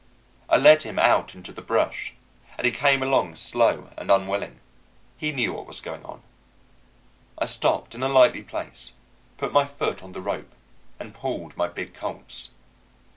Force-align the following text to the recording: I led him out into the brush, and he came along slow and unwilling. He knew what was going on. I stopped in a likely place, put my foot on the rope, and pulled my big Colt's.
I 0.49 0.57
led 0.57 0.81
him 0.81 0.97
out 0.97 1.35
into 1.35 1.51
the 1.53 1.61
brush, 1.61 2.15
and 2.57 2.65
he 2.65 2.71
came 2.71 3.03
along 3.03 3.35
slow 3.35 3.91
and 3.97 4.09
unwilling. 4.09 4.59
He 5.15 5.31
knew 5.31 5.53
what 5.53 5.67
was 5.67 5.79
going 5.79 6.03
on. 6.05 6.23
I 7.37 7.45
stopped 7.45 7.93
in 7.93 8.01
a 8.01 8.09
likely 8.09 8.41
place, 8.41 8.93
put 9.37 9.53
my 9.53 9.65
foot 9.65 10.01
on 10.01 10.13
the 10.13 10.21
rope, 10.23 10.53
and 10.99 11.13
pulled 11.13 11.55
my 11.55 11.67
big 11.67 11.93
Colt's. 11.93 12.49